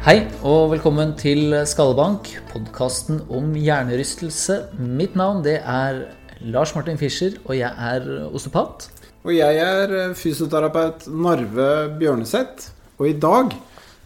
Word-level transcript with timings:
Hei 0.00 0.22
og 0.48 0.70
velkommen 0.70 1.10
til 1.20 1.52
Skallebank, 1.68 2.30
podkasten 2.48 3.18
om 3.28 3.50
hjernerystelse. 3.52 4.54
Mitt 4.80 5.12
navn 5.12 5.42
det 5.44 5.58
er 5.60 5.98
Lars 6.40 6.70
Martin 6.72 6.96
Fischer, 6.96 7.34
og 7.44 7.58
jeg 7.58 7.68
er 7.68 8.06
osteopat. 8.30 8.86
Og 9.28 9.34
jeg 9.36 9.58
er 9.60 9.92
eh, 9.92 10.14
fysioterapeut 10.16 11.04
Narve 11.12 11.66
Bjørneseth. 12.00 12.70
Og 12.96 13.10
i 13.10 13.18
dag 13.20 13.52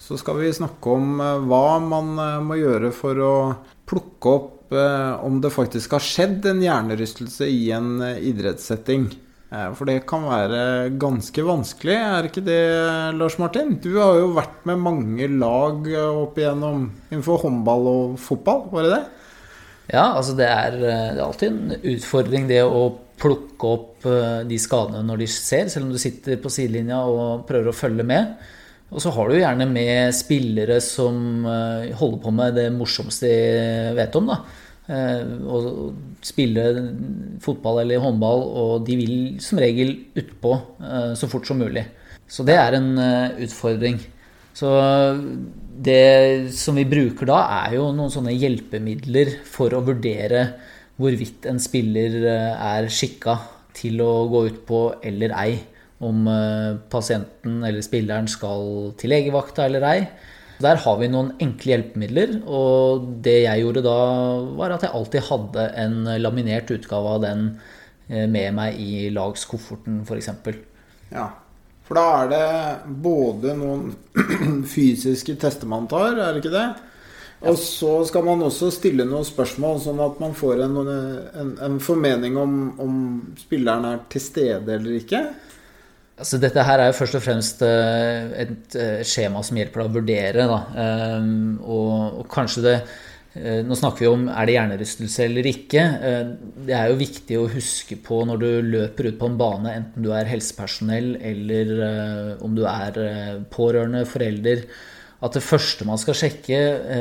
så 0.03 0.19
skal 0.19 0.41
vi 0.41 0.51
snakke 0.59 0.97
om 0.97 1.23
eh, 1.23 1.47
hva 1.47 1.79
man 1.79 2.11
eh, 2.19 2.43
må 2.43 2.59
gjøre 2.59 2.91
for 2.99 3.23
å 3.23 3.37
plukke 3.87 4.35
opp 4.35 4.51
om 4.75 5.37
det 5.45 5.53
faktisk 5.55 5.93
har 5.95 6.03
skjedd 6.03 6.49
en 6.51 6.63
hjernerystelse 6.65 7.47
i 7.47 7.69
en 7.77 8.01
idrettssetting. 8.03 9.05
For 9.79 9.87
det 9.87 10.01
kan 10.11 10.25
være 10.27 10.63
ganske 10.99 11.45
vanskelig, 11.47 11.95
er 11.95 12.27
ikke 12.27 12.43
det, 12.43 12.63
Lars 13.15 13.37
Martin? 13.39 13.77
Du 13.79 13.93
har 14.01 14.17
jo 14.19 14.33
vært 14.35 14.65
med 14.67 14.81
mange 14.83 15.29
lag 15.31 15.87
opp 16.01 16.41
igjennom 16.41 16.89
innenfor 17.11 17.45
håndball 17.45 17.87
og 17.91 18.17
fotball, 18.19 18.65
var 18.73 18.89
det 18.89 18.97
det? 18.97 19.05
Ja, 19.93 20.09
altså 20.17 20.35
det 20.39 20.49
er, 20.49 20.79
det 20.81 20.93
er 20.95 21.23
alltid 21.23 21.53
en 21.53 21.89
utfordring 21.93 22.49
det 22.49 22.63
å 22.65 22.87
plukke 23.21 23.71
opp 23.77 24.07
eh, 24.09 24.43
de 24.49 24.59
skadene 24.59 25.05
når 25.07 25.23
de 25.23 25.31
ser, 25.31 25.69
selv 25.71 25.87
om 25.89 25.95
du 25.95 26.01
sitter 26.01 26.41
på 26.43 26.53
sidelinja 26.53 27.03
og 27.07 27.45
prøver 27.49 27.71
å 27.71 27.77
følge 27.77 28.07
med. 28.07 28.35
Og 28.95 29.03
så 29.03 29.13
har 29.15 29.31
du 29.31 29.39
gjerne 29.39 29.67
med 29.71 30.15
spillere 30.17 30.81
som 30.83 31.47
eh, 31.47 31.95
holder 31.99 32.21
på 32.25 32.35
med 32.35 32.59
det 32.59 32.69
morsomste 32.75 33.31
de 33.31 33.95
vet 33.99 34.21
om. 34.21 34.33
da 34.33 34.43
å 34.85 35.59
eh, 35.59 35.93
spille 36.25 36.65
fotball 37.45 37.83
eller 37.85 38.03
håndball, 38.03 38.43
og 38.45 38.89
de 38.89 38.97
vil 39.01 39.15
som 39.41 39.61
regel 39.63 39.95
utpå 40.17 40.53
eh, 40.85 41.13
så 41.17 41.29
fort 41.31 41.49
som 41.49 41.61
mulig. 41.61 41.87
Så 42.29 42.45
det 42.45 42.59
er 42.61 42.77
en 42.77 42.91
eh, 43.01 43.45
utfordring. 43.47 44.01
Så 44.55 44.69
det 45.83 46.53
som 46.55 46.77
vi 46.79 46.85
bruker 46.87 47.27
da, 47.27 47.41
er 47.65 47.79
jo 47.79 47.89
noen 47.97 48.13
sånne 48.13 48.37
hjelpemidler 48.37 49.41
for 49.51 49.75
å 49.75 49.83
vurdere 49.83 50.45
hvorvidt 51.01 51.49
en 51.51 51.59
spiller 51.59 52.21
er 52.31 52.87
skikka 52.87 53.35
til 53.75 53.99
å 54.05 54.29
gå 54.31 54.45
ut 54.47 54.61
på 54.69 54.83
eller 55.03 55.35
ei. 55.41 55.57
Om 56.05 56.29
pasienten 56.93 57.65
eller 57.67 57.83
spilleren 57.83 58.31
skal 58.31 58.93
til 59.01 59.11
legevakta 59.11 59.67
eller 59.67 59.89
ei. 59.89 59.99
Der 60.63 60.79
har 60.85 60.99
vi 61.01 61.11
noen 61.11 61.33
enkle 61.43 61.73
hjelpemidler, 61.73 62.37
og 62.47 63.09
det 63.25 63.41
jeg 63.45 63.65
gjorde 63.65 63.83
da, 63.87 63.99
var 64.59 64.75
at 64.75 64.87
jeg 64.87 64.95
alltid 64.95 65.27
hadde 65.29 65.65
en 65.83 65.97
laminert 66.23 66.71
utgave 66.71 67.17
av 67.17 67.25
den 67.25 67.47
eh, 68.09 68.29
med 68.31 68.55
meg 68.55 68.79
i 68.79 69.09
lagskofferten, 69.15 70.05
f.eks. 70.07 70.31
Ja, 71.11 71.29
for 71.85 71.99
da 71.99 72.05
er 72.23 72.31
det 72.31 72.95
både 73.05 73.57
noen 73.59 74.65
fysiske 74.75 75.37
tester 75.41 75.69
man 75.69 75.89
tar, 75.91 76.15
er 76.15 76.33
det 76.33 76.45
ikke 76.45 76.55
det? 76.55 76.69
Og 77.45 77.59
så 77.61 77.99
skal 78.09 78.25
man 78.25 78.41
også 78.47 78.71
stille 78.73 79.05
noen 79.05 79.27
spørsmål, 79.27 79.81
sånn 79.83 80.01
at 80.01 80.21
man 80.23 80.33
får 80.39 80.63
en, 80.65 80.79
en, 80.87 81.51
en 81.67 81.81
formening 81.83 82.39
om, 82.41 82.55
om 82.81 82.95
spilleren 83.37 83.85
er 83.91 84.07
til 84.13 84.23
stede 84.25 84.79
eller 84.79 84.97
ikke. 84.97 85.21
Altså, 86.15 86.39
dette 86.39 86.63
her 86.63 86.79
er 86.79 86.93
jo 86.93 86.95
først 86.95 87.17
og 87.19 87.25
fremst 87.25 87.63
eh, 87.67 88.29
et 88.45 88.77
eh, 88.79 89.01
skjema 89.07 89.41
som 89.43 89.59
hjelper 89.59 89.83
deg 89.83 89.89
å 89.89 89.95
vurdere. 89.97 90.47
Da. 90.47 90.61
Ehm, 90.79 91.57
og, 91.59 92.21
og, 92.21 92.29
kanskje 92.31 92.63
det 92.63 92.75
eh, 92.77 93.65
Nå 93.67 93.75
snakker 93.75 94.05
vi 94.05 94.11
om 94.13 94.29
er 94.31 94.47
det 94.47 94.55
hjernerystelse 94.55 95.27
eller 95.27 95.51
ikke. 95.51 95.83
Det 96.69 96.79
er 96.79 96.93
jo 96.93 97.01
viktig 97.03 97.41
å 97.41 97.51
huske 97.51 97.99
på 97.99 98.21
når 98.31 98.43
du 98.45 98.49
løper 98.77 99.11
ut 99.11 99.19
på 99.19 99.33
en 99.33 99.39
bane, 99.43 99.75
enten 99.75 100.07
du 100.07 100.13
er 100.15 100.31
helsepersonell 100.31 101.17
eller 101.19 101.75
om 102.47 102.55
du 102.55 102.63
er 102.63 103.43
pårørende, 103.51 104.07
forelder, 104.07 104.69
at 105.25 105.35
det 105.35 105.43
første 105.43 105.87
man 105.89 105.99
skal 105.99 106.15
sjekke 106.21 106.61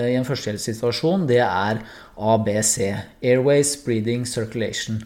i 0.09 0.17
en 0.17 0.25
førstehjelpssituasjon, 0.25 1.27
det 1.29 1.43
er 1.45 1.83
ABC. 2.17 2.77
Airways, 3.21 3.75
breathing, 3.85 4.25
circulation. 4.25 5.03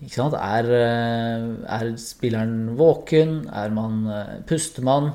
Er, 0.00 0.64
eh, 0.64 1.42
er, 1.68 1.92
spilleren 2.00 2.76
våken? 2.78 3.48
Er 3.52 3.70
man 3.70 4.06
eh, 4.08 4.38
pustemann? 4.48 5.12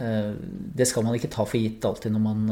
Eh, 0.00 0.32
det 0.76 0.86
skal 0.88 1.04
man 1.04 1.14
ikke 1.18 1.28
ta 1.28 1.44
for 1.44 1.60
gitt 1.60 1.84
alltid 1.84 2.14
når 2.14 2.22
man 2.24 2.46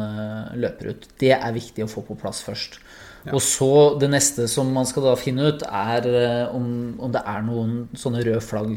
løper 0.61 0.93
ut. 0.93 1.07
Det 1.19 1.33
er 1.33 1.57
viktig 1.57 1.85
å 1.85 1.91
få 1.91 2.05
på 2.05 2.19
plass 2.21 2.43
først. 2.45 2.81
Ja. 3.25 3.33
Og 3.33 3.41
så 3.45 3.97
det 4.01 4.11
neste 4.13 4.47
som 4.49 4.69
man 4.73 4.89
skal 4.89 5.09
da 5.09 5.15
finne 5.17 5.53
ut, 5.53 5.65
er 5.65 6.51
om, 6.53 6.99
om 7.01 7.13
det 7.13 7.25
er 7.25 7.43
noen 7.45 7.89
sånne 7.97 8.25
røde 8.25 8.45
flagg. 8.45 8.77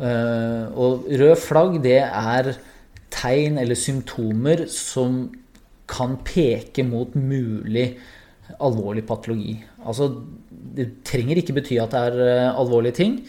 Og 0.00 1.06
rød 1.20 1.36
flagg, 1.40 1.78
det 1.84 2.00
er 2.04 2.54
tegn 3.12 3.60
eller 3.60 3.76
symptomer 3.76 4.64
som 4.72 5.26
kan 5.90 6.16
peke 6.24 6.84
mot 6.86 7.16
mulig 7.18 7.98
alvorlig 8.58 9.04
patologi. 9.08 9.58
Altså 9.84 10.10
det 10.76 10.88
trenger 11.06 11.40
ikke 11.40 11.56
bety 11.58 11.78
at 11.82 11.94
det 11.94 12.02
er 12.10 12.24
eh, 12.26 12.48
alvorlige 12.50 12.98
ting, 13.00 13.20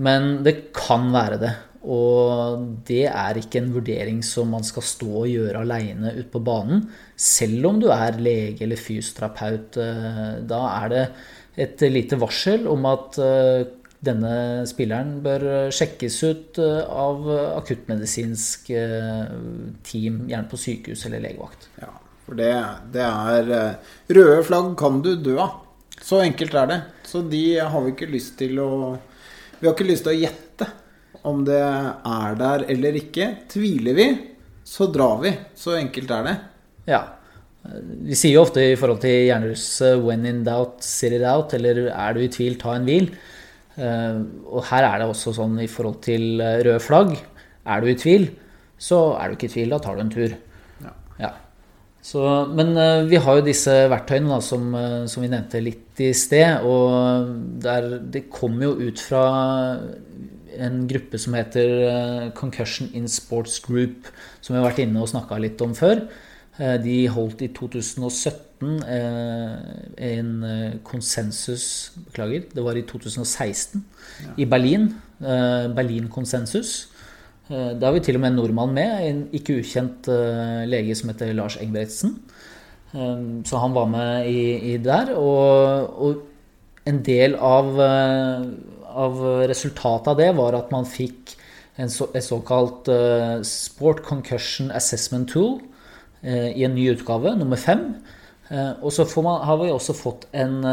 men 0.00 0.40
det 0.46 0.70
kan 0.76 1.10
være 1.14 1.40
det. 1.42 1.52
Og 1.80 2.64
det 2.88 3.06
er 3.08 3.38
ikke 3.40 3.62
en 3.62 3.72
vurdering 3.72 4.20
som 4.26 4.50
man 4.52 4.64
skal 4.66 4.84
stå 4.84 5.10
og 5.22 5.30
gjøre 5.30 5.62
aleine 5.64 6.12
ute 6.18 6.28
på 6.32 6.42
banen. 6.44 6.84
Selv 7.16 7.70
om 7.70 7.80
du 7.80 7.88
er 7.94 8.20
lege 8.20 8.66
eller 8.66 8.80
fysioterapeut. 8.80 9.80
Eh, 9.80 10.40
da 10.50 10.62
er 10.76 10.94
det 10.94 11.04
et 11.60 11.86
lite 11.90 12.18
varsel 12.20 12.68
om 12.70 12.84
at 12.90 13.20
eh, 13.24 13.64
denne 14.00 14.34
spilleren 14.68 15.18
bør 15.24 15.42
sjekkes 15.76 16.14
ut 16.24 16.60
av 16.60 17.26
akuttmedisinsk 17.60 18.70
team, 19.84 20.22
gjerne 20.24 20.48
på 20.48 20.60
sykehus 20.62 21.04
eller 21.04 21.20
legevakt. 21.26 21.66
Ja, 21.82 21.90
for 22.30 22.38
det, 22.38 22.54
det 22.94 23.02
er 23.02 23.76
Røde 24.14 24.42
flagg 24.46 24.72
kan 24.78 25.02
du 25.02 25.16
dø 25.18 25.36
av. 25.42 25.58
Så 26.00 26.22
enkelt 26.24 26.54
er 26.56 26.68
det. 26.70 26.80
Så 27.04 27.22
de 27.26 27.44
har 27.58 27.84
vi 27.84 27.92
ikke 27.92 28.10
lyst 28.10 28.38
til 28.40 28.60
å 28.62 28.70
Vi 29.60 29.66
har 29.66 29.74
ikke 29.74 29.90
lyst 29.90 30.06
til 30.06 30.14
å 30.14 30.20
gjette 30.22 30.68
om 31.28 31.42
det 31.44 31.60
er 31.60 32.36
der 32.40 32.64
eller 32.72 32.96
ikke. 32.96 33.26
Tviler 33.50 33.96
vi, 33.98 34.06
så 34.64 34.86
drar 34.92 35.18
vi. 35.20 35.34
Så 35.58 35.74
enkelt 35.76 36.14
er 36.16 36.28
det. 36.28 36.36
Ja. 36.88 37.02
Vi 37.60 38.16
sier 38.16 38.38
jo 38.38 38.46
ofte 38.46 38.62
i 38.64 38.78
forhold 38.80 39.02
til 39.02 39.26
hjernerus 39.28 39.66
'when 40.00 40.24
in 40.24 40.44
doubt, 40.44 40.80
sit 40.80 41.12
it 41.12 41.22
out', 41.22 41.52
eller 41.52 41.90
'er 41.90 42.14
du 42.14 42.20
i 42.20 42.28
tvil, 42.28 42.56
ta 42.56 42.74
en 42.74 42.86
hvil'. 42.86 43.10
Eh, 43.76 44.16
og 44.46 44.64
her 44.70 44.84
er 44.84 44.98
det 44.98 45.08
også 45.08 45.34
sånn 45.36 45.60
i 45.60 45.68
forhold 45.70 46.00
til 46.02 46.40
eh, 46.40 46.62
røde 46.64 46.80
flagg. 46.80 47.16
Er 47.66 47.80
du 47.80 47.88
i 47.88 47.94
tvil, 47.94 48.30
så 48.78 49.16
er 49.20 49.28
du 49.28 49.36
ikke 49.36 49.50
i 49.50 49.54
tvil, 49.54 49.70
da 49.70 49.78
tar 49.78 49.96
du 49.96 50.00
en 50.00 50.10
tur. 50.10 50.34
Ja. 50.80 50.92
ja. 51.20 51.32
Så, 52.00 52.22
men 52.56 52.72
uh, 52.78 53.04
vi 53.08 53.20
har 53.20 53.38
jo 53.38 53.44
disse 53.44 53.72
verktøyene 53.92 54.32
da, 54.32 54.40
som, 54.44 54.70
uh, 54.72 55.04
som, 55.10 55.20
vi 55.24 55.28
nevnte 55.28 55.60
litt 55.62 56.00
i 56.00 56.10
sted. 56.16 56.64
Og 56.64 57.34
der, 57.60 57.98
det 58.00 58.30
kommer 58.32 58.70
jo 58.70 58.88
ut 58.88 59.02
fra 59.04 59.24
en 60.60 60.82
gruppe 60.90 61.20
som 61.20 61.36
heter 61.36 61.74
uh, 61.84 62.24
Concussion 62.36 62.88
in 62.96 63.08
Sports 63.08 63.60
Group, 63.64 64.08
som 64.40 64.54
vi 64.54 64.60
har 64.60 64.70
vært 64.70 64.82
inne 64.86 65.02
og 65.02 65.12
snakka 65.12 65.40
litt 65.42 65.60
om 65.64 65.76
før. 65.76 66.08
de 66.60 67.08
holdt 67.08 67.40
i 67.40 67.46
2017 67.56 68.82
en 70.04 70.32
konsensus 70.84 71.92
Beklager, 72.10 72.42
det 72.52 72.64
var 72.64 72.76
i 72.76 72.82
2016 72.84 73.80
ja. 74.26 74.34
i 74.36 74.44
Berlin. 74.44 74.90
Berlin 75.20 76.10
konsensus 76.12 76.89
Eh, 76.89 76.89
da 77.50 77.88
har 77.88 77.96
vi 77.96 78.02
til 78.06 78.14
og 78.14 78.22
med 78.22 78.30
en 78.30 78.36
nordmann 78.38 78.74
med, 78.76 78.90
en 79.02 79.20
ikke 79.34 79.56
ukjent 79.58 80.06
eh, 80.12 80.62
lege 80.70 80.94
som 80.94 81.10
heter 81.10 81.32
Lars 81.34 81.56
Engebretsen. 81.58 82.12
Eh, 82.94 83.24
så 83.46 83.62
han 83.62 83.74
var 83.74 83.88
med 83.90 84.28
i, 84.30 84.42
i 84.70 84.76
der. 84.82 85.14
Og, 85.18 85.96
og, 85.98 86.26
en 86.88 87.02
del 87.04 87.34
av, 87.44 87.76
av, 87.76 89.18
resultatet 89.50 90.08
av 90.10 90.16
det 90.18 90.30
var 90.38 90.56
at 90.56 90.70
man 90.72 90.86
fikk 90.88 91.34
en 91.78 91.92
så, 91.92 92.06
et 92.16 92.24
såkalt 92.24 92.88
Sport 93.46 94.00
Concussion 94.06 94.72
Assessment 94.74 95.28
Tool 95.30 95.58
i 96.24 96.64
en 96.64 96.74
ny 96.74 96.88
utgave, 96.94 97.34
nummer 97.38 97.60
fem. 97.60 97.84
Og 98.80 98.88
så 98.96 99.04
man, 99.22 99.44
har 99.44 99.60
vi 99.60 99.68
også 99.70 99.94
fått 99.94 100.24
en 100.32 100.64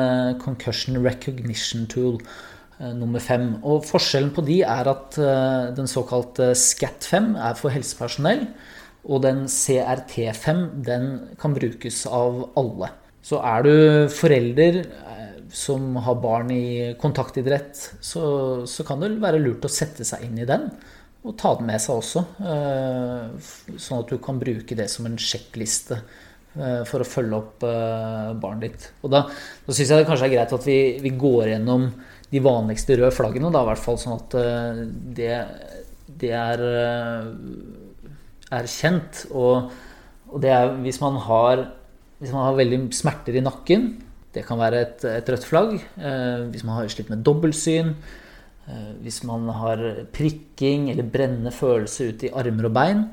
Concussion 0.41 0.97
Recognition 1.03 1.85
Tool. 1.91 2.18
Eh, 2.77 2.94
nummer 2.94 3.21
fem. 3.24 3.56
Og 3.65 3.85
forskjellen 3.88 4.29
på 4.35 4.44
de 4.45 4.59
er 4.62 4.89
at 4.91 5.18
eh, 5.18 5.69
den 5.77 5.89
såkalte 5.89 6.51
SCAT5 6.53 7.31
er 7.50 7.56
for 7.57 7.74
helsepersonell, 7.74 8.44
og 9.07 9.24
den 9.24 9.45
CRT5 9.50 10.59
den 10.85 11.07
kan 11.41 11.56
brukes 11.57 12.03
av 12.06 12.44
alle. 12.59 12.91
Så 13.25 13.39
er 13.41 13.65
du 13.65 13.74
forelder, 14.13 14.83
eh, 14.85 15.39
som 15.50 15.95
har 16.06 16.19
barn 16.21 16.51
i 16.53 16.94
kontaktidrett, 17.01 17.81
så, 17.97 18.21
så, 18.69 18.85
kan 18.85 19.01
det 19.01 19.15
være 19.23 19.41
lurt 19.41 19.65
å 19.65 19.73
sette 19.73 20.06
seg 20.06 20.27
inn 20.27 20.38
i 20.44 20.45
den. 20.45 20.69
Og 21.25 21.33
ta 21.39 21.56
den 21.57 21.65
med 21.68 21.81
seg 21.81 21.97
også. 21.97 22.21
Sånn 23.81 24.03
at 24.03 24.12
du 24.12 24.19
kan 24.23 24.38
bruke 24.39 24.77
det 24.77 24.85
som 24.91 25.07
en 25.09 25.18
sjekkliste 25.19 25.97
for 26.88 27.03
å 27.03 27.07
følge 27.07 27.35
opp 27.35 27.65
barnet 28.39 28.63
ditt. 28.63 28.85
Og 29.03 29.12
da, 29.12 29.23
da 29.65 29.75
syns 29.75 29.91
jeg 29.91 30.00
det 30.00 30.07
kanskje 30.07 30.30
er 30.30 30.33
greit 30.38 30.53
at 30.56 30.68
vi, 30.69 30.77
vi, 31.03 31.12
går 31.19 31.51
gjennom 31.51 31.89
de 32.31 32.44
vanligste 32.44 32.97
røde 33.00 33.15
flaggene, 33.15 33.51
da, 33.53 33.63
i 33.63 33.69
hvert 33.69 33.83
fall 33.83 34.00
sånn 34.01 34.18
at 34.18 34.33
det, 35.15 35.35
det 36.19 36.31
er, 36.35 36.63
er 38.51 38.68
kjent. 38.68 39.21
Og, 39.31 39.69
og 40.27 40.44
det 40.44 40.51
er 40.51 40.74
hvis 40.83 41.00
man 41.03 41.21
har 41.24 41.63
hvis 42.18 42.33
man 42.33 42.47
har 42.47 42.57
veldig 42.57 42.79
smerter 42.97 43.35
i 43.38 43.44
nakken, 43.45 43.89
det 44.33 44.44
kan 44.47 44.57
være 44.59 44.79
et, 44.81 45.03
et 45.06 45.27
rødt 45.29 45.45
flagg. 45.45 45.75
Eh, 45.97 46.47
hvis 46.51 46.63
man 46.65 46.79
har 46.79 46.89
slitt 46.89 47.12
med 47.13 47.21
dobbeltsyn, 47.25 47.91
eh, 48.68 48.94
hvis 49.06 49.21
man 49.30 49.45
har 49.53 49.83
prikking 50.13 50.89
eller 50.91 51.06
brennende 51.13 51.53
følelse 51.53 52.09
ute 52.12 52.30
i 52.30 52.33
armer 52.33 52.69
og 52.69 52.73
bein, 52.73 53.03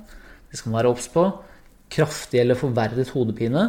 det 0.48 0.60
skal 0.60 0.72
man 0.72 0.80
være 0.80 0.94
obs 0.94 1.10
på. 1.12 1.26
Kraftig 1.92 2.40
eller 2.40 2.58
forverret 2.58 3.12
hodepine. 3.12 3.66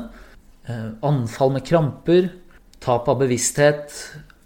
Eh, 0.68 0.90
anfall 1.04 1.52
med 1.58 1.68
kramper. 1.68 2.32
Tap 2.80 3.10
av 3.12 3.20
bevissthet. 3.20 3.92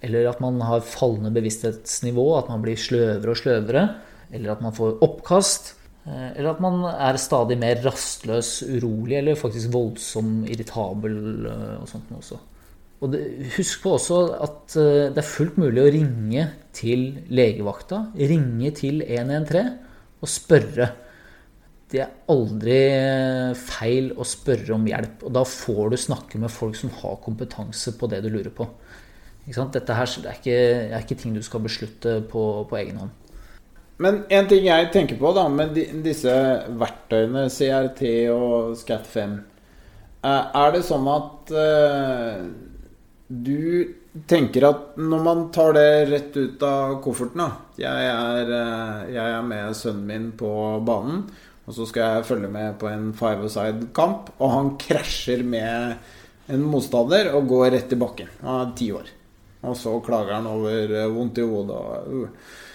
Eller 0.06 0.30
at 0.30 0.40
man 0.44 0.62
har 0.64 0.86
fallende 0.86 1.34
bevissthetsnivå, 1.36 2.28
at 2.38 2.52
man 2.52 2.64
blir 2.64 2.80
sløvere 2.80 3.34
og 3.34 3.40
sløvere. 3.40 3.84
Eller 4.32 4.54
at 4.54 4.64
man 4.64 4.76
får 4.76 5.02
oppkast. 5.04 5.74
Eh, 6.08 6.30
eller 6.38 6.54
at 6.54 6.62
man 6.64 6.86
er 6.92 7.20
stadig 7.20 7.58
mer 7.60 7.82
rastløs, 7.84 8.62
urolig 8.70 9.20
eller 9.20 9.40
faktisk 9.40 9.74
voldsom, 9.74 10.46
irritabel 10.50 11.20
eh, 11.50 11.76
og 11.82 11.90
sånt 11.92 12.08
noe 12.12 12.24
også. 12.24 12.40
Og 13.00 13.14
det, 13.14 13.20
husk 13.56 13.84
på 13.84 13.94
også 13.96 14.22
at 14.44 14.80
eh, 14.80 15.10
det 15.12 15.22
er 15.22 15.28
fullt 15.28 15.60
mulig 15.62 15.84
å 15.84 15.92
ringe 15.94 16.48
til 16.76 17.06
legevakta, 17.32 18.08
ringe 18.16 18.74
til 18.80 19.04
113 19.04 19.78
og 20.20 20.32
spørre. 20.32 20.90
Det 21.90 22.02
er 22.04 22.18
aldri 22.30 22.80
feil 23.58 24.12
å 24.20 24.26
spørre 24.28 24.76
om 24.76 24.84
hjelp, 24.86 25.24
og 25.26 25.34
da 25.34 25.42
får 25.48 25.94
du 25.94 25.98
snakke 25.98 26.42
med 26.42 26.54
folk 26.54 26.76
som 26.78 26.92
har 27.00 27.22
kompetanse 27.24 27.96
på 27.98 28.10
det 28.12 28.22
du 28.26 28.30
lurer 28.30 28.52
på. 28.54 28.68
Dette 29.48 29.96
her 29.98 30.12
er 30.26 30.36
ikke, 30.38 30.58
er 30.94 31.00
ikke 31.02 31.18
ting 31.18 31.34
du 31.34 31.42
skal 31.42 31.64
beslutte 31.64 32.20
på, 32.30 32.44
på 32.70 32.78
egen 32.78 33.00
hånd. 33.02 33.16
Men 34.00 34.22
en 34.32 34.48
ting 34.48 34.64
jeg 34.64 34.92
tenker 34.94 35.20
på 35.20 35.32
da 35.36 35.48
med 35.52 35.76
disse 36.06 36.34
verktøyene, 36.80 37.50
CRT 37.52 38.04
og 38.32 38.78
SCAT5 38.80 39.34
eh, 40.24 40.46
Er 40.62 40.76
det 40.76 40.86
sånn 40.88 41.10
at 41.12 41.52
uh, 41.52 42.46
du 43.28 43.92
tenker 44.30 44.70
at 44.70 44.96
når 45.02 45.26
man 45.26 45.44
tar 45.56 45.76
det 45.76 45.90
rett 46.14 46.40
ut 46.40 46.64
av 46.66 46.96
kofferten 47.04 47.44
da 47.44 47.50
jeg 47.80 48.08
er, 48.14 48.54
uh, 48.56 49.04
jeg 49.12 49.36
er 49.36 49.46
med 49.52 49.76
sønnen 49.76 50.08
min 50.08 50.32
på 50.40 50.54
banen, 50.88 51.28
og 51.68 51.76
så 51.76 51.86
skal 51.90 52.16
jeg 52.16 52.30
følge 52.32 52.48
med 52.56 52.80
på 52.80 52.88
en 52.90 53.12
five-a-side-kamp, 53.14 54.32
og 54.40 54.56
han 54.56 54.74
krasjer 54.80 55.44
med 55.46 56.00
en 56.50 56.64
motstander 56.66 57.34
og 57.36 57.52
går 57.52 57.74
rett 57.76 57.94
i 57.94 58.00
bakken. 58.00 58.32
Han 58.42 58.64
er 58.64 58.76
ti 58.80 58.94
år. 58.96 59.12
Og 59.66 59.76
så 59.76 59.98
klager 60.06 60.38
han 60.38 60.48
over 60.48 60.96
vondt 61.12 61.42
i 61.42 61.48
hodet. 61.48 61.84
uh. 62.08 62.68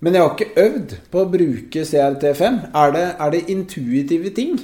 Men 0.00 0.14
jeg 0.14 0.22
har 0.22 0.34
ikke 0.34 0.60
øvd 0.60 0.94
på 1.12 1.20
å 1.22 1.28
bruke 1.32 1.84
CRT5. 1.88 2.58
Er 2.76 2.92
det, 2.92 3.06
er 3.16 3.32
det 3.32 3.46
intuitive 3.52 4.32
ting? 4.36 4.58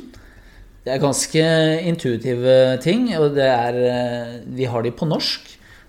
Det 0.82 0.92
er 0.92 1.00
ganske 1.00 1.42
intuitive 1.88 2.56
ting, 2.82 3.06
og 3.16 3.36
det 3.36 3.46
er 3.48 3.78
eh, 3.86 4.32
Vi 4.58 4.66
har 4.68 4.82
de 4.84 4.92
på 4.92 5.08
norsk. 5.08 5.46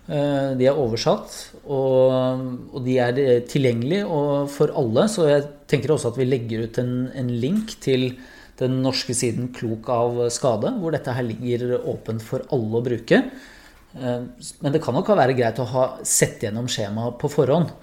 Eh, 0.08 0.54
de 0.60 0.68
er 0.70 0.78
oversatt, 0.80 1.34
og, 1.66 2.80
de 2.86 2.98
er 3.02 3.20
eh, 3.20 3.42
tilgjengelige 3.50 4.06
for 4.54 4.72
alle. 4.80 5.08
Så 5.12 5.28
jeg 5.28 5.48
tenker 5.72 5.96
også 5.96 6.14
at 6.14 6.20
vi 6.22 6.30
legger 6.30 6.68
ut 6.68 6.80
en, 6.80 6.94
en, 7.12 7.34
link 7.42 7.76
til 7.84 8.14
den 8.60 8.80
norske 8.86 9.16
siden 9.18 9.50
Klok 9.56 9.90
av 9.92 10.22
skade, 10.32 10.72
hvor 10.80 10.94
dette 10.96 11.16
her 11.18 11.26
ligger 11.26 11.80
åpent 11.82 12.24
for 12.24 12.46
alle 12.54 12.80
å 12.80 12.86
bruke. 12.86 13.26
Men 13.94 14.74
det 14.74 14.82
kan 14.82 14.96
nok 14.98 15.12
være 15.14 15.36
greit 15.38 15.60
å 15.62 15.70
ha 15.70 15.84
sett 16.08 16.42
gjennom 16.42 16.70
skjemaet 16.72 17.20
på 17.22 17.30
forhånd. 17.30 17.74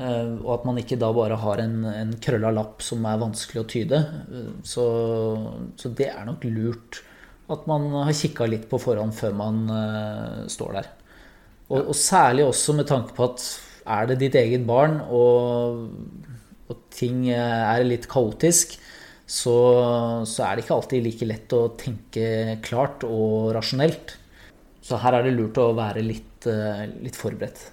Eh, 0.00 0.34
og 0.40 0.50
at 0.54 0.66
man 0.68 0.78
ikke 0.80 0.98
da 1.00 1.10
bare 1.14 1.38
har 1.42 1.60
en, 1.60 1.82
en 1.90 2.12
krølla 2.22 2.52
lapp 2.54 2.84
som 2.84 3.04
er 3.08 3.20
vanskelig 3.20 3.62
å 3.62 3.68
tyde. 3.68 4.00
Eh, 4.30 4.50
så, 4.66 4.84
så 5.80 5.92
det 5.96 6.10
er 6.12 6.26
nok 6.28 6.46
lurt 6.48 7.02
at 7.50 7.66
man 7.66 7.88
har 8.06 8.14
kikka 8.14 8.46
litt 8.46 8.68
på 8.70 8.78
forhånd 8.78 9.14
før 9.16 9.32
man 9.34 9.64
står 10.46 10.76
der. 10.76 10.90
Og, 11.66 11.80
og, 11.80 11.96
særlig 11.98 12.44
også 12.46 12.76
med 12.78 12.86
tanke 12.86 13.16
på 13.16 13.26
at 13.26 13.42
er 13.90 14.06
det 14.06 14.20
ditt 14.20 14.36
eget 14.38 14.62
barn, 14.68 15.00
og, 15.10 15.88
og 16.70 16.84
ting 16.94 17.24
er 17.34 17.82
litt 17.82 18.06
kaotisk, 18.10 18.76
så, 19.26 19.56
så, 20.26 20.44
er 20.46 20.54
det 20.54 20.64
ikke 20.64 20.76
alltid 20.76 21.04
like 21.08 21.26
lett 21.26 21.56
å 21.58 21.64
tenke 21.78 22.58
klart 22.62 23.02
og 23.06 23.50
rasjonelt. 23.58 24.14
Så 24.84 25.00
her 25.02 25.18
er 25.18 25.26
det 25.26 25.34
lurt 25.36 25.58
å 25.60 25.72
være 25.76 26.04
litt, 26.04 26.48
uh, 26.48 26.86
litt 27.04 27.18
forberedt. 27.18 27.66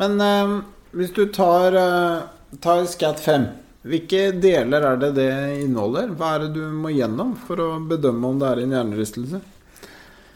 Men 0.00 0.20
uh 0.20 0.62
hvis 0.92 1.08
du 1.16 1.24
tar, 1.32 1.72
eh, 1.72 2.20
tar 2.60 2.84
Scat 2.84 3.16
5, 3.20 3.46
hvilke 3.88 4.32
deler 4.36 4.82
er 4.90 4.96
det 5.00 5.14
det 5.16 5.32
inneholder? 5.64 6.12
Hva 6.18 6.34
er 6.34 6.38
det 6.44 6.52
du 6.58 6.64
må 6.68 6.92
gjennom 6.92 7.32
for 7.46 7.56
å 7.56 7.80
bedømme 7.88 8.28
om 8.28 8.38
det 8.38 8.48
er 8.50 8.58
en 8.60 8.74
hjernerystelse? 8.76 9.40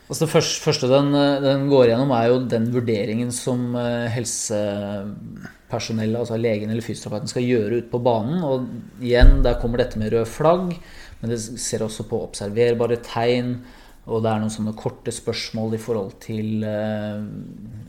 Altså 0.07 0.21
det 0.23 0.33
første 0.63 0.87
den, 0.89 1.13
den, 1.43 1.69
går 1.69 1.87
gjennom, 1.91 2.11
er 2.15 2.27
jo 2.31 2.49
den 2.49 2.73
vurderingen 2.73 3.33
som 3.35 3.77
eh, 3.77 4.07
helsepersonellet, 4.15 6.21
altså 6.23 6.37
legen 6.41 6.71
eller 6.71 6.83
fysioterapeuten, 6.87 7.29
skal 7.35 7.45
gjøre 7.45 7.77
ut 7.83 7.91
på 7.93 7.99
banen. 8.07 8.39
Og 8.47 8.57
igjen, 9.03 9.43
der 9.45 9.61
kommer 9.61 9.77
dette 9.83 9.99
med 10.01 10.13
rød 10.15 10.27
flagg, 10.31 10.73
men 11.21 11.31
det 11.35 11.41
ser 11.43 11.85
også 11.85 12.03
på 12.09 12.23
observerbare 12.31 12.97
tegn. 13.05 13.59
Og 14.07 14.23
det 14.23 14.31
er 14.31 14.43
noen 14.43 14.53
sånne 14.55 14.75
korte 14.79 15.11
spørsmål 15.11 15.75
i 15.75 15.81
forhold 15.83 16.13
til 16.23 16.63
eh, 16.63 17.25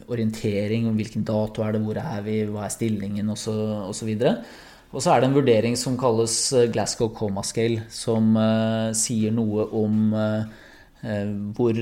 orientering. 0.10 0.88
Hvilken 0.98 1.26
dato 1.28 1.62
er 1.62 1.76
det, 1.76 1.82
hvor 1.86 2.00
er 2.02 2.24
vi, 2.26 2.40
hva 2.50 2.64
er 2.66 2.74
stillingen, 2.74 3.30
osv. 3.30 3.54
Og, 3.86 3.94
så, 3.94 4.16
og 4.98 5.04
så 5.04 5.14
er 5.14 5.22
det 5.22 5.30
en 5.30 5.38
vurdering 5.38 5.78
som 5.78 6.00
kalles 6.00 6.40
eh, 6.58 6.72
Glasgow 6.74 7.12
Coma 7.14 7.46
Scale, 7.46 7.86
som 7.94 8.34
eh, 8.42 8.90
sier 8.98 9.36
noe 9.36 9.68
om 9.78 10.10
eh, 10.18 10.66
hvor 11.54 11.78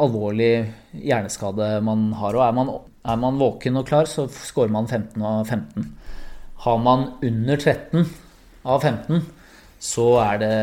alvorlig 0.00 0.50
hjerneskade 0.96 1.74
man 1.84 2.08
har. 2.16 2.40
Og 2.40 2.46
er 2.46 2.56
man, 2.56 2.74
er 3.04 3.20
man 3.20 3.40
våken 3.44 3.76
og 3.82 3.88
klar, 3.92 4.08
så 4.08 4.24
scorer 4.32 4.72
man 4.72 4.88
15 4.88 5.20
av 5.20 5.44
15. 5.44 5.90
Har 6.64 6.80
man 6.80 7.10
under 7.20 7.60
13 7.60 8.08
av 8.64 8.80
15, 8.80 9.20
så 9.84 10.12
er 10.24 10.40
det, 10.40 10.54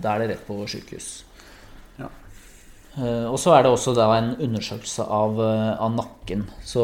da 0.00 0.14
er 0.14 0.22
det 0.22 0.36
rett 0.36 0.46
på 0.46 0.62
sykehus. 1.96 2.22
Uh, 2.96 3.28
og 3.28 3.36
så 3.36 3.52
er 3.52 3.64
det 3.66 3.68
også 3.68 3.92
en 3.92 4.30
undersøkelse 4.40 5.04
av, 5.04 5.36
uh, 5.36 5.74
av 5.84 5.90
nakken. 5.92 6.46
Så, 6.64 6.80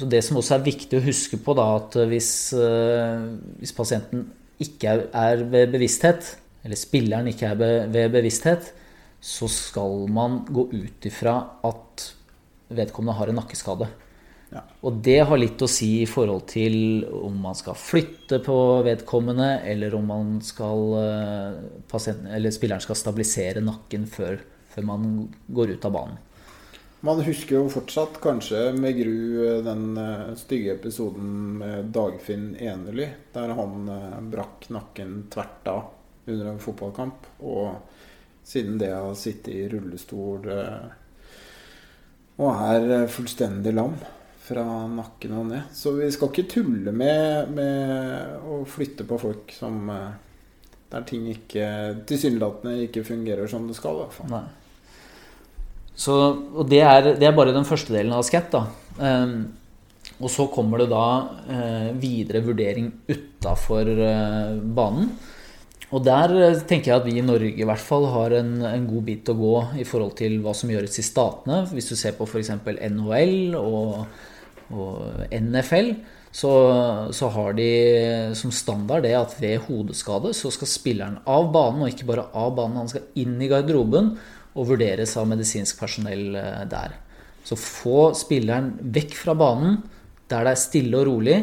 så, 0.00 0.06
det 0.08 0.22
som 0.24 0.38
også 0.40 0.54
er 0.56 0.64
viktig 0.64 0.96
å 0.96 1.04
huske 1.04 1.36
på, 1.36 1.52
da, 1.58 1.66
at 1.76 1.98
hvis, 2.08 2.30
uh, 2.56 3.26
hvis 3.60 3.74
pasienten 3.76 4.30
ikke 4.62 4.94
er 5.12 5.44
ved 5.52 5.74
bevissthet, 5.74 6.30
eller 6.64 6.80
spilleren 6.80 7.28
ikke 7.28 7.50
er 7.50 7.60
ved 7.92 8.08
bevissthet, 8.14 8.70
så 9.22 9.50
skal 9.52 10.06
man 10.08 10.40
gå 10.48 10.64
ut 10.72 11.06
ifra 11.10 11.36
at 11.68 12.08
vedkommende 12.72 13.18
har 13.18 13.28
en 13.28 13.38
nakkeskade. 13.42 13.90
Ja. 14.52 14.62
Og 14.84 15.00
det 15.04 15.20
har 15.24 15.40
litt 15.40 15.62
å 15.64 15.68
si 15.70 16.02
i 16.02 16.08
forhold 16.08 16.44
til 16.52 17.06
om 17.16 17.38
man 17.40 17.56
skal 17.56 17.78
flytte 17.78 18.42
på 18.44 18.56
vedkommende, 18.84 19.62
eller 19.64 19.94
om 19.96 20.10
man 20.12 20.32
skal, 20.44 20.82
eller 21.88 22.52
spilleren 22.52 22.84
skal 22.84 22.98
stabilisere 23.00 23.64
nakken 23.64 24.04
før 24.10 24.42
før 24.72 24.86
man 24.88 25.08
går 25.46 25.76
ut 25.76 25.84
av 25.84 25.92
banen. 25.92 26.20
Man 27.02 27.20
husker 27.26 27.58
jo 27.58 27.70
fortsatt 27.72 28.20
kanskje 28.22 28.68
med 28.78 28.94
gru 29.00 29.16
den 29.66 29.96
eh, 29.98 30.34
stygge 30.38 30.76
episoden 30.76 31.32
med 31.58 31.90
Dagfinn 31.94 32.52
Enerly, 32.54 33.08
der 33.34 33.54
han 33.58 33.88
eh, 33.90 34.20
brakk 34.30 34.68
nakken 34.70 35.24
tvert 35.32 35.70
av 35.72 35.82
under 36.30 36.52
en 36.52 36.62
fotballkamp. 36.62 37.26
Og 37.42 37.74
siden 38.46 38.78
det 38.78 38.92
har 38.94 39.18
sittet 39.18 39.50
i 39.50 39.66
rullestol 39.72 40.46
eh, 40.54 40.92
og 42.38 42.62
er 42.70 43.10
fullstendig 43.10 43.74
lam 43.74 43.98
fra 44.42 44.64
nakken 44.90 45.36
og 45.38 45.46
ned. 45.52 45.70
Så 45.76 45.94
vi 45.96 46.10
skal 46.12 46.32
ikke 46.32 46.48
tulle 46.50 46.94
med, 46.94 47.52
med 47.54 48.42
å 48.48 48.62
flytte 48.68 49.06
på 49.06 49.20
folk 49.22 49.54
som 49.54 49.90
der 50.92 51.06
ting 51.08 51.24
ikke 51.32 51.66
tilsynelatende 52.08 52.82
ikke 52.86 53.04
fungerer 53.06 53.48
som 53.48 53.64
det 53.68 53.78
skal. 53.78 53.96
I 53.96 54.04
hvert 54.04 54.18
fall. 54.18 54.42
Så, 55.92 56.14
og 56.56 56.68
det 56.68 56.82
er, 56.84 57.12
det 57.20 57.28
er, 57.28 57.36
bare 57.36 57.54
den 57.54 57.68
første 57.68 57.94
delen 57.94 58.14
av 58.16 58.24
skett. 58.28 58.52
Da. 58.52 58.66
Um, 59.00 59.52
og 60.22 60.30
så 60.30 60.46
kommer 60.52 60.82
det 60.82 60.90
da 60.92 61.06
uh, 61.48 61.92
videre 62.00 62.42
vurdering 62.44 62.90
utafor 63.08 63.88
uh, 63.88 64.58
banen. 64.62 65.12
Og 65.92 66.00
der 66.00 66.32
eh, 66.40 66.60
tenker 66.64 66.88
jeg 66.88 67.00
at 67.02 67.04
vi 67.04 67.18
i 67.20 67.24
Norge 67.24 67.50
i 67.52 67.66
hvert 67.68 67.82
fall 67.84 68.06
har 68.08 68.32
en, 68.38 68.54
en, 68.64 68.84
god 68.88 69.02
bit 69.04 69.28
å 69.28 69.34
gå 69.36 69.56
i 69.82 69.84
forhold 69.84 70.14
til 70.16 70.38
hva 70.40 70.54
som 70.56 70.70
gjøres 70.72 70.94
i 70.96 71.04
statene. 71.04 71.58
Hvis 71.68 71.90
du 71.90 71.98
ser 72.00 72.14
på 72.16 72.24
f.eks. 72.24 72.48
NHL 72.94 73.58
og, 73.58 73.98
og 74.72 75.24
NFL, 75.32 75.92
så, 76.32 76.50
så, 77.12 77.28
har 77.28 77.52
de 77.58 77.70
som 78.38 78.52
standard 78.54 79.04
det 79.04 79.12
at 79.18 79.34
ved 79.36 79.66
hodeskade 79.66 80.32
så 80.36 80.48
skal 80.54 80.70
spilleren 80.70 81.18
av 81.28 81.50
banen, 81.52 81.84
og 81.84 81.92
ikke 81.92 82.08
bare 82.08 82.30
av 82.32 82.54
banen, 82.56 82.78
han 82.80 82.88
skal 82.88 83.04
inn 83.20 83.36
i 83.36 83.50
garderoben 83.52 84.14
og 84.56 84.68
vurderes 84.70 85.12
av 85.20 85.28
medisinsk 85.28 85.80
personell 85.80 86.32
eh, 86.38 86.62
der. 86.68 86.96
Så 87.44 87.58
få 87.58 88.12
spilleren 88.16 88.72
vekk 88.94 89.16
fra 89.18 89.36
banen 89.36 89.82
der 90.30 90.46
det 90.46 90.54
er 90.54 90.60
stille 90.62 91.02
og 91.02 91.08
rolig. 91.10 91.38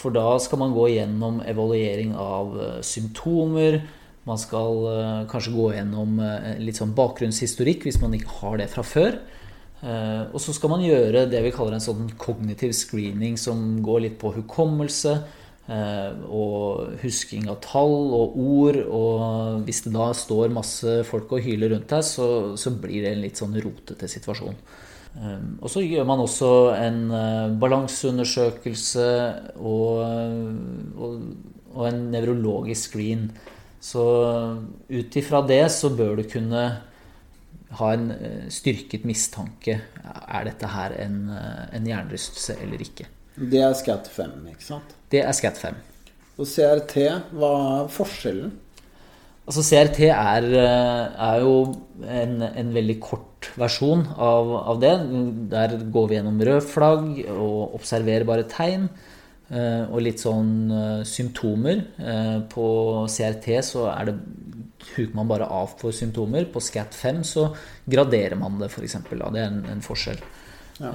For 0.00 0.14
da 0.16 0.38
skal 0.40 0.62
man 0.62 0.72
gå 0.72 0.86
gjennom 0.94 1.42
evaluering 1.44 2.14
av 2.16 2.56
eh, 2.56 2.78
symptomer. 2.86 3.82
Man 4.28 4.40
skal 4.40 4.86
eh, 4.94 5.18
kanskje 5.28 5.52
gå 5.56 5.68
gjennom 5.76 6.16
litt 6.64 6.80
sånn 6.80 6.96
bakgrunnshistorikk 6.96 7.84
hvis 7.84 8.00
man 8.00 8.16
ikke 8.16 8.40
har 8.40 8.60
det 8.62 8.70
fra 8.72 8.86
før. 8.86 9.20
Og 9.80 10.36
så 10.44 10.52
skal 10.52 10.68
man 10.74 10.82
gjøre 10.84 11.22
det 11.32 11.38
vi 11.40 11.52
kaller 11.54 11.78
en 11.78 11.80
sånn 11.80 12.10
kognitiv 12.20 12.74
screening 12.76 13.38
som 13.40 13.78
går 13.80 14.02
litt 14.04 14.18
på 14.20 14.34
hukommelse 14.34 15.14
Eh, 15.70 16.14
og 16.26 16.96
husking 16.98 17.44
av 17.50 17.60
tall 17.62 18.10
og 18.16 18.38
ord. 18.42 18.78
Og 18.90 19.66
hvis 19.66 19.84
det 19.84 19.92
da 19.94 20.08
står 20.16 20.54
masse 20.54 21.00
folk 21.06 21.36
og 21.36 21.44
hyler 21.44 21.74
rundt 21.74 21.90
deg, 21.92 22.06
så, 22.06 22.26
så 22.58 22.72
blir 22.74 23.04
det 23.04 23.14
en 23.14 23.22
litt 23.22 23.38
sånn 23.38 23.54
rotete 23.62 24.10
situasjon. 24.10 24.58
Eh, 25.20 25.38
og 25.60 25.70
så 25.70 25.84
gjør 25.84 26.08
man 26.08 26.24
også 26.24 26.50
en 26.74 27.00
eh, 27.14 27.54
balanseundersøkelse 27.62 29.08
og, 29.62 30.02
og, 30.98 31.16
og 31.76 31.86
en 31.86 32.04
nevrologisk 32.16 32.90
screen. 32.90 33.28
Så 33.80 34.02
ut 34.90 35.16
ifra 35.16 35.44
det 35.46 35.64
så 35.72 35.92
bør 35.94 36.18
du 36.18 36.26
kunne 36.28 36.64
ha 37.78 37.92
en 37.94 38.08
styrket 38.50 39.04
mistanke. 39.06 39.76
Er 40.02 40.48
dette 40.48 40.70
her 40.72 40.96
en, 41.04 41.22
en 41.30 41.86
hjernerystelse 41.86 42.56
eller 42.64 42.82
ikke? 42.82 43.06
Det 43.38 43.62
er 43.62 43.76
SCAT 43.78 44.10
5, 44.10 44.34
ikke 44.50 44.66
sant? 44.66 44.96
Det 45.12 45.22
er 45.22 45.32
SCAT 45.36 45.60
5. 45.60 45.78
Og 46.40 46.48
CRT, 46.48 46.96
hva 47.36 47.52
er 47.60 47.88
forskjellen? 47.92 48.52
Altså 49.50 49.64
CRT 49.66 50.04
er, 50.06 50.44
eh, 50.56 51.22
er 51.26 51.40
jo 51.42 51.54
en, 52.06 52.36
en, 52.46 52.68
veldig 52.74 52.96
kort 53.02 53.48
versjon 53.58 54.04
av, 54.14 54.52
av, 54.60 54.76
det. 54.80 54.92
Der 55.50 55.74
går 55.90 56.06
vi 56.06 56.16
gjennom 56.16 56.38
rød 56.46 56.68
flagg 56.70 57.08
og 57.34 57.74
observerbare 57.80 58.46
tegn. 58.52 58.86
Eh, 59.50 59.82
og 59.90 60.04
litt 60.06 60.22
sånn 60.22 60.70
eh, 60.70 61.00
symptomer. 61.08 61.82
På 62.52 62.68
CRT 63.10 63.58
så 63.72 63.88
er 63.90 64.12
det 64.12 64.16
huker 64.94 65.14
man 65.16 65.30
bare 65.30 65.48
av 65.50 65.76
for 65.80 65.94
symptomer. 65.94 66.48
På 66.52 66.62
SCAT5 66.62 67.22
så 67.26 67.46
graderer 67.90 68.38
man 68.40 68.58
det, 68.60 68.70
f.eks. 68.72 68.98
Det 69.10 69.20
er 69.20 69.46
en, 69.46 69.64
en 69.70 69.84
forskjell. 69.84 70.20
Ja. 70.80 70.90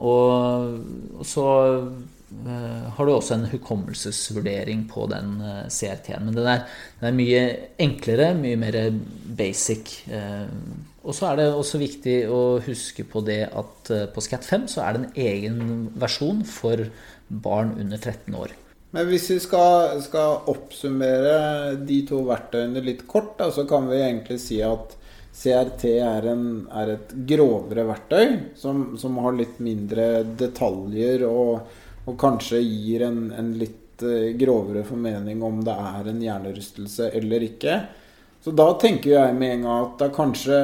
Og, 0.00 0.76
og 1.20 1.26
så 1.28 1.46
uh, 1.76 2.84
har 2.96 3.06
du 3.06 3.12
også 3.12 3.36
en 3.36 3.48
hukommelsesvurdering 3.50 4.86
på 4.88 5.04
den 5.12 5.36
uh, 5.44 5.66
CRT-en. 5.68 6.28
Men 6.28 6.38
den 6.38 6.50
er, 6.54 6.64
den 7.00 7.10
er, 7.10 7.16
mye 7.20 7.42
enklere, 7.86 8.30
mye 8.38 8.60
mer 8.60 8.80
basic. 9.38 9.98
Uh, 10.08 10.48
og 11.06 11.14
så 11.14 11.30
er 11.30 11.42
det 11.42 11.50
også 11.52 11.82
viktig 11.82 12.16
å 12.32 12.42
huske 12.64 13.04
på 13.06 13.22
det 13.28 13.44
at 13.46 13.92
på 14.14 14.22
SCAT5 14.24 14.66
så 14.72 14.82
er 14.82 14.96
det 14.96 15.02
en 15.04 15.20
egen 15.28 15.60
versjon 16.00 16.42
for 16.48 16.88
barn 17.28 17.76
under 17.78 18.00
13 18.00 18.34
år. 18.34 18.56
Men 18.96 19.10
hvis 19.12 19.30
vi 19.34 19.40
skal, 19.44 19.98
skal 20.00 20.48
oppsummere 20.48 21.74
de 21.84 22.00
to 22.08 22.22
verktøyene 22.24 22.80
litt 22.80 23.04
kort, 23.08 23.34
da, 23.36 23.50
så 23.52 23.66
kan 23.68 23.90
vi 23.90 24.00
egentlig 24.00 24.38
si 24.40 24.62
at 24.64 24.94
CRT 25.36 25.82
er, 26.00 26.30
en, 26.32 26.46
er 26.72 26.94
et 26.94 27.10
grovere 27.28 27.84
verktøy 27.90 28.54
som, 28.56 28.94
som 28.96 29.18
har 29.20 29.36
litt 29.36 29.58
mindre 29.60 30.24
detaljer 30.40 31.26
og 31.28 31.66
og 32.06 32.18
kanskje 32.20 32.60
gir 32.62 33.06
en, 33.06 33.30
en 33.34 33.52
litt 33.58 34.02
uh, 34.06 34.32
grovere 34.38 34.84
formening 34.86 35.42
om 35.42 35.62
det 35.66 35.74
er 35.74 36.10
en 36.10 36.20
hjernerystelse 36.22 37.10
eller 37.18 37.46
ikke. 37.48 37.78
Så 38.42 38.54
da 38.54 38.68
tenker 38.78 39.16
jeg 39.16 39.38
med 39.38 39.56
en 39.56 39.66
gang 39.66 39.86
at 39.88 39.96
da 40.04 40.10
kanskje 40.14 40.60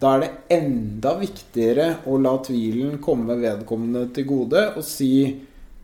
da 0.00 0.14
er 0.14 0.22
det 0.24 0.56
enda 0.56 1.14
viktigere 1.20 1.86
å 2.08 2.18
la 2.20 2.34
tvilen 2.44 2.98
komme 3.04 3.38
vedkommende 3.40 4.06
til 4.16 4.26
gode 4.28 4.64
og 4.76 4.84
si 4.84 5.12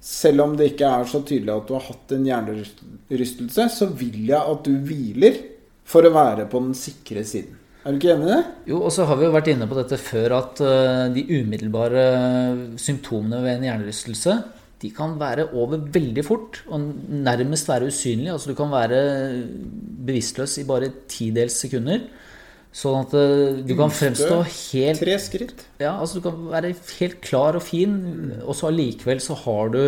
selv 0.03 0.43
om 0.45 0.55
det 0.59 0.73
ikke 0.73 0.89
er 0.91 1.09
så 1.09 1.23
tydelig 1.23 1.53
at 1.55 1.69
du 1.69 1.77
har 1.77 1.85
hatt 1.87 2.15
en 2.17 2.25
hjernerystelse, 2.27 3.67
så 3.71 3.91
vil 3.95 4.25
jeg 4.27 4.39
at 4.41 4.65
du 4.67 4.73
hviler 4.83 5.37
for 5.87 6.07
å 6.07 6.15
være 6.15 6.49
på 6.51 6.63
den 6.65 6.73
sikre 6.79 7.23
siden. 7.27 7.59
Er 7.83 7.95
du 7.95 7.99
ikke 7.99 8.13
enig 8.15 8.29
i 8.29 8.33
det? 8.33 8.43
Jo, 8.71 8.81
og 8.87 8.93
så 8.95 9.07
har 9.09 9.19
vi 9.19 9.27
jo 9.27 9.35
vært 9.35 9.51
inne 9.51 9.67
på 9.71 9.79
dette 9.79 9.99
før 9.99 10.37
at 10.39 10.61
uh, 10.63 11.07
de 11.15 11.23
umiddelbare 11.41 12.05
symptomene 12.79 13.41
ved 13.43 13.57
en 13.57 13.67
hjernerystelse 13.67 14.37
de 14.83 14.91
kan 14.95 15.15
være 15.19 15.49
over 15.55 15.83
veldig 15.95 16.25
fort 16.27 16.61
og 16.67 16.83
nærmest 17.23 17.69
være 17.71 17.87
usynlige. 17.91 18.33
Altså 18.35 18.51
du 18.51 18.59
kan 18.59 18.71
være 18.73 18.99
bevisstløs 20.07 20.57
i 20.59 20.67
bare 20.67 20.91
tidels 21.11 21.61
sekunder. 21.63 22.03
Sånn 22.73 23.03
at 23.05 23.13
eh, 23.19 23.61
du 23.69 23.75
kan 23.77 23.93
fremstå 23.93 24.41
helt 24.49 25.03
Tre 25.03 25.19
skritt. 25.21 25.67
Ja, 25.83 25.99
altså 25.99 26.19
du 26.19 26.25
kan 26.25 26.41
være 26.49 26.73
helt 26.73 27.21
klar 27.25 27.59
og 27.59 27.65
fin, 27.67 27.95
og 28.41 28.57
så 28.57 28.71
allikevel 28.71 29.21
så 29.21 29.37
har 29.45 29.73
du 29.75 29.83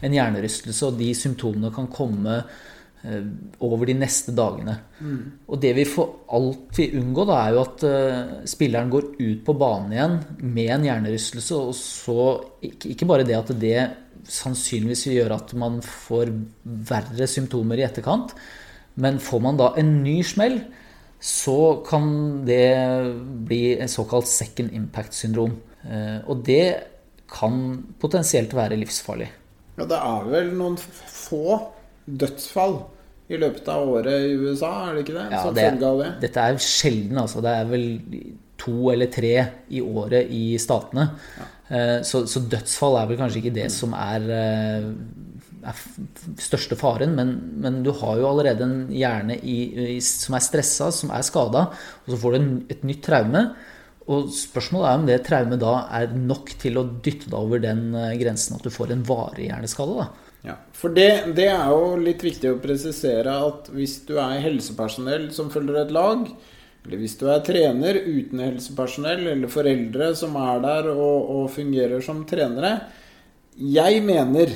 en 0.00 0.16
hjernerystelse, 0.16 0.88
og 0.88 0.96
de 0.96 1.10
symptomene 1.16 1.68
kan 1.74 1.90
komme 1.92 2.38
eh, 2.40 3.28
over 3.60 3.90
de 3.90 3.98
neste 4.00 4.32
dagene. 4.36 4.78
Mm. 5.04 5.20
Og 5.52 5.60
det 5.60 5.74
vi 5.76 5.84
får 5.92 6.08
alltid 6.38 6.96
unngå, 7.02 7.28
da, 7.28 7.42
er 7.42 7.58
jo 7.58 7.62
at 7.66 7.84
uh, 7.84 8.32
spilleren 8.48 8.92
går 8.96 9.12
ut 9.20 9.44
på 9.44 9.58
banen 9.60 9.92
igjen 9.98 10.18
med 10.40 10.74
en 10.78 10.88
hjernerystelse, 10.88 11.60
og 11.60 11.76
så 11.76 12.20
ikke, 12.64 12.94
ikke 12.94 13.10
bare 13.12 13.28
det 13.28 13.36
at 13.36 13.52
det 13.60 13.76
sannsynligvis 14.30 15.06
vil 15.10 15.20
gjøre 15.20 15.40
at 15.42 15.56
man 15.60 15.80
får 15.84 16.32
verre 16.88 17.28
symptomer 17.28 17.80
i 17.80 17.84
etterkant. 17.84 18.32
Men 19.00 19.20
får 19.22 19.44
man 19.44 19.60
da 19.60 19.74
en 19.80 19.98
ny 20.04 20.20
smell, 20.26 20.62
så 21.20 21.84
kan 21.86 22.06
det 22.48 22.72
bli 23.46 23.78
en 23.78 23.90
såkalt 23.92 24.28
second 24.28 24.72
impact-syndrom. 24.72 25.58
Eh, 25.84 26.16
og 26.24 26.44
det 26.46 26.64
kan 27.30 27.84
potensielt 28.00 28.54
være 28.56 28.78
livsfarlig. 28.80 29.28
Ja, 29.78 29.86
det 29.88 30.00
er 30.00 30.30
vel 30.32 30.50
noen 30.56 30.78
få 30.80 31.60
dødsfall 32.04 32.80
i 33.30 33.38
løpet 33.38 33.68
av 33.70 33.86
året 33.86 34.26
i 34.26 34.34
USA, 34.34 34.70
er 34.88 34.96
det 34.96 35.04
ikke 35.04 35.14
det? 35.14 35.26
Ja, 35.30 35.42
det, 35.54 35.66
det. 35.78 36.08
Dette 36.24 36.46
er 36.50 36.62
sjelden, 36.64 37.20
altså. 37.22 37.42
Det 37.44 37.52
er 37.54 37.68
vel 37.70 37.86
to 38.60 38.90
eller 38.92 39.10
tre 39.12 39.34
i 39.70 39.80
året 39.80 40.32
i 40.34 40.44
statene. 40.60 41.06
Ja. 41.38 41.46
Eh, 41.70 41.96
så, 42.06 42.24
så, 42.26 42.42
dødsfall 42.50 42.98
er 42.98 43.10
vel 43.12 43.20
kanskje 43.20 43.44
ikke 43.44 43.54
det 43.60 43.68
som 43.72 43.94
er, 43.94 44.26
eh, 44.34 44.88
er 45.66 45.80
største 46.40 46.76
faren, 46.78 47.12
men, 47.16 47.34
men, 47.60 47.82
du 47.84 47.90
har 48.00 48.20
jo 48.20 48.28
allerede 48.30 48.64
en 48.64 48.78
hjerne 48.94 49.36
i, 49.40 49.58
i, 49.96 49.98
som 50.04 50.36
er 50.36 50.44
stressa, 50.44 50.90
som 50.94 51.12
er 51.12 51.26
skada, 51.26 51.66
og 52.04 52.14
så 52.14 52.20
får 52.20 52.32
du 52.32 52.38
en, 52.38 52.54
et 52.72 52.86
nytt 52.88 53.02
traume. 53.06 53.44
Og 54.10 54.30
spørsmålet 54.34 54.88
er 54.88 54.98
om 54.98 55.06
det 55.06 55.18
traumet 55.26 55.60
da 55.62 55.74
er 56.00 56.14
nok 56.16 56.54
til 56.58 56.80
å 56.80 56.88
dytte 57.04 57.28
deg 57.28 57.36
over 57.38 57.60
den 57.62 57.90
eh, 57.94 58.16
grensen 58.18 58.56
at 58.56 58.64
du 58.66 58.72
får 58.74 58.94
en 58.94 59.04
varig 59.06 59.50
hjerneskade. 59.50 60.00
da. 60.00 60.30
Ja, 60.50 60.56
for 60.72 60.96
det, 60.96 61.10
det, 61.36 61.50
er 61.52 61.68
jo 61.68 61.98
litt 62.00 62.24
viktig 62.24 62.54
å 62.54 62.62
presisere 62.62 63.34
at 63.44 63.68
hvis 63.74 63.98
du 64.08 64.14
er 64.18 64.40
helsepersonell 64.40 65.28
som 65.36 65.52
følger 65.52 65.82
et 65.82 65.92
lag, 65.94 66.24
eller 66.80 67.02
hvis 67.02 67.18
du 67.20 67.26
er 67.28 67.44
trener 67.44 67.98
uten 68.06 68.40
helsepersonell, 68.40 69.26
eller 69.34 69.52
foreldre 69.52 70.14
som 70.16 70.38
er 70.40 70.64
der 70.64 70.88
og, 70.94 71.18
og 71.36 71.50
fungerer 71.52 72.00
som 72.04 72.24
trenere 72.28 72.78
Jeg 73.60 74.00
mener 74.00 74.54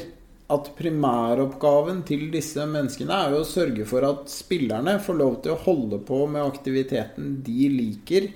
at 0.53 0.67
primæroppgaven 0.77 2.03
til 2.05 2.27
disse 2.33 2.67
menneskene 2.69 3.17
er 3.17 3.33
jo 3.33 3.45
å 3.45 3.49
sørge 3.49 3.87
for 3.89 4.05
at 4.05 4.27
spillerne 4.33 4.99
får 5.03 5.17
lov 5.21 5.39
til 5.45 5.55
å 5.55 5.63
holde 5.65 6.01
på 6.05 6.25
med 6.29 6.45
aktiviteten 6.45 7.39
de 7.47 7.71
liker, 7.73 8.29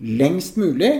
lengst 0.00 0.60
mulig 0.60 0.92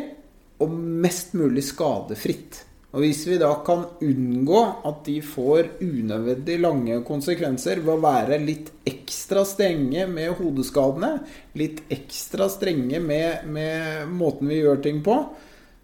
og 0.61 0.75
mest 0.75 1.37
mulig 1.39 1.63
skadefritt. 1.69 2.65
Og 2.91 3.05
hvis 3.05 3.23
vi 3.29 3.37
da 3.39 3.53
kan 3.63 3.85
unngå 4.03 4.61
at 4.89 5.05
de 5.07 5.21
får 5.23 5.77
unødvendig 5.79 6.57
lange 6.59 6.97
konsekvenser 7.07 7.85
ved 7.85 7.93
å 7.95 8.03
være 8.03 8.41
litt 8.43 8.73
ekstra 8.89 9.45
strenge 9.47 10.09
med 10.11 10.35
hodeskadene, 10.41 11.13
litt 11.55 11.85
ekstra 11.95 12.51
strenge 12.51 12.99
med, 13.05 13.47
med 13.47 14.11
måten 14.11 14.51
vi 14.51 14.59
gjør 14.59 14.83
ting 14.83 14.99
på, 15.07 15.21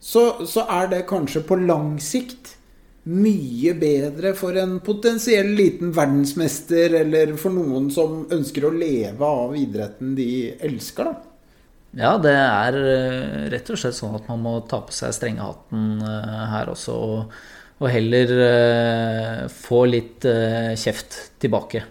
så, 0.02 0.42
så, 0.44 0.66
er 0.66 0.90
det 0.90 1.06
kanskje 1.08 1.44
på 1.46 1.60
lang 1.62 1.94
sikt 2.02 2.55
mye 3.06 3.72
bedre 3.78 4.32
for 4.34 4.56
en 4.58 4.78
potensiell 4.84 5.52
liten 5.54 5.92
verdensmester, 5.94 6.98
eller 7.02 7.36
for 7.38 7.54
noen 7.54 7.86
som 7.94 8.24
ønsker 8.34 8.66
å 8.66 8.74
leve 8.74 9.26
av 9.26 9.54
idretten 9.58 10.16
de 10.18 10.30
elsker, 10.66 11.12
da. 11.12 11.32
Ja, 11.96 12.16
det 12.20 12.34
er 12.34 12.76
eh, 12.76 13.44
rett 13.54 13.70
og 13.72 13.78
slett 13.80 13.96
sånn 13.96 14.18
at 14.18 14.26
man 14.28 14.42
må 14.44 14.58
ta 14.68 14.82
på 14.84 14.92
seg 14.92 15.14
strengehatten 15.16 16.02
eh, 16.04 16.42
her 16.52 16.72
også. 16.74 16.96
Og, 16.96 17.38
og 17.76 17.88
heller 17.92 18.30
uh, 18.40 19.40
få 19.52 19.82
litt 19.84 20.24
kjeft 20.80 21.16
tilbake. 21.44 21.82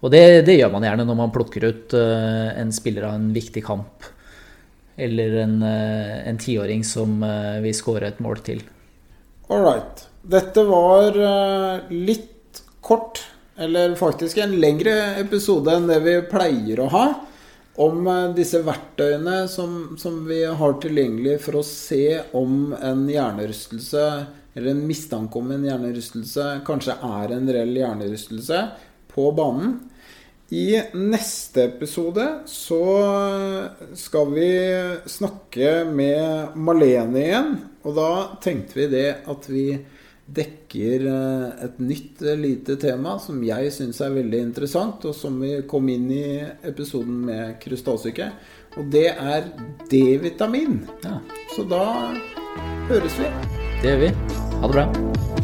Og 0.00 0.08
det, 0.12 0.22
det, 0.48 0.54
gjør 0.56 0.70
man 0.72 0.86
gjerne 0.88 1.04
når 1.04 1.18
man 1.18 1.32
plukker 1.32 1.66
ut 1.68 1.96
en 1.96 2.72
spiller 2.72 3.04
av 3.10 3.18
en 3.18 3.26
viktig 3.32 3.60
kamp. 3.64 4.08
Eller 4.96 5.36
en, 5.42 6.38
tiåring 6.40 6.80
som 6.88 7.20
vil 7.60 7.76
skåre 7.76 8.08
et 8.08 8.24
mål 8.24 8.40
til. 8.46 8.64
All 9.48 9.62
right. 9.62 10.08
Dette 10.22 10.62
var 10.64 11.18
litt 11.92 12.62
kort, 12.80 13.20
eller 13.56 13.94
faktisk 13.94 14.38
en 14.40 14.54
lengre 14.60 14.94
episode 15.20 15.72
enn 15.74 15.88
det 15.90 15.98
vi 16.04 16.14
pleier 16.30 16.80
å 16.80 16.88
ha. 16.92 17.04
Om 17.84 18.06
disse 18.36 18.62
verktøyene 18.64 19.44
som, 19.50 19.96
som 20.00 20.22
vi 20.28 20.44
har 20.46 20.78
tilgjengelig 20.80 21.40
for 21.44 21.58
å 21.58 21.66
se 21.66 22.22
om 22.38 22.72
en 22.78 23.04
hjernerystelse 23.10 24.06
eller 24.54 24.70
en 24.70 24.84
mistanke 24.86 25.40
om 25.40 25.50
en 25.50 25.66
hjernerystelse 25.66 26.60
kanskje 26.66 26.94
er 27.02 27.34
en 27.34 27.48
reell 27.50 27.74
hjernerystelse 27.74 28.60
på 29.10 29.26
banen. 29.34 29.80
I 30.52 30.82
neste 30.92 31.64
episode 31.64 32.24
så 32.46 32.84
skal 33.96 34.32
vi 34.34 34.50
snakke 35.08 35.84
med 35.88 36.58
Malene 36.60 37.22
igjen. 37.22 37.52
Og 37.84 37.96
da 37.96 38.10
tenkte 38.44 38.82
vi 38.82 38.88
det 38.92 39.08
at 39.30 39.48
vi 39.48 39.66
dekker 40.24 41.04
eh, 41.10 41.64
et 41.66 41.80
nytt 41.84 42.22
eh, 42.24 42.38
lite 42.40 42.78
tema 42.80 43.18
som 43.20 43.42
jeg 43.44 43.72
syns 43.74 44.00
er 44.00 44.14
veldig 44.16 44.40
interessant, 44.46 45.04
og 45.04 45.16
som 45.16 45.36
vi 45.42 45.58
kom 45.68 45.88
inn 45.92 46.08
i 46.12 46.26
episoden 46.64 47.26
med 47.28 47.58
krystallsyke. 47.60 48.30
Og 48.80 48.88
det 48.92 49.10
er 49.12 49.50
D-vitamin. 49.90 50.80
Ja. 51.04 51.20
Så 51.54 51.68
da 51.68 51.84
høres 52.88 53.20
vi. 53.20 53.32
Det 53.82 53.92
gjør 53.92 54.04
vi. 54.06 54.14
Ha 54.60 54.68
det 54.68 54.76
bra. 54.78 55.43